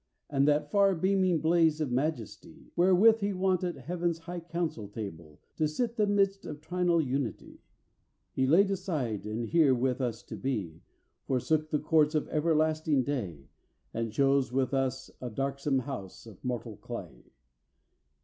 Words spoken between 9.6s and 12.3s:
with us to be, Forsook the Courts of